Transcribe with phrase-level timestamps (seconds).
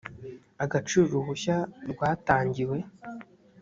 [0.63, 1.57] agaciro uruhushya
[1.91, 2.77] rwatangiwe